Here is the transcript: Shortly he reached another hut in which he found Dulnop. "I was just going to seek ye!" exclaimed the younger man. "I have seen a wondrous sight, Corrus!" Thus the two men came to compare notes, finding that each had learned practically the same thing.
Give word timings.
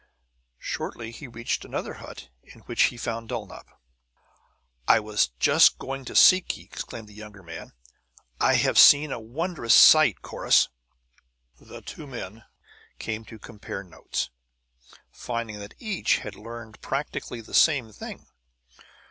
Shortly 0.57 1.11
he 1.11 1.27
reached 1.27 1.63
another 1.63 1.93
hut 2.01 2.29
in 2.41 2.61
which 2.61 2.85
he 2.85 2.97
found 2.97 3.29
Dulnop. 3.29 3.67
"I 4.87 4.99
was 4.99 5.27
just 5.37 5.77
going 5.77 6.05
to 6.05 6.15
seek 6.15 6.57
ye!" 6.57 6.63
exclaimed 6.63 7.07
the 7.07 7.13
younger 7.13 7.43
man. 7.43 7.73
"I 8.39 8.55
have 8.55 8.79
seen 8.79 9.11
a 9.11 9.19
wondrous 9.19 9.75
sight, 9.75 10.23
Corrus!" 10.23 10.69
Thus 11.59 11.69
the 11.69 11.81
two 11.83 12.07
men 12.07 12.45
came 12.97 13.23
to 13.25 13.37
compare 13.37 13.83
notes, 13.83 14.31
finding 15.11 15.59
that 15.59 15.75
each 15.77 16.17
had 16.17 16.33
learned 16.35 16.81
practically 16.81 17.41
the 17.41 17.53
same 17.53 17.91
thing. 17.91 18.25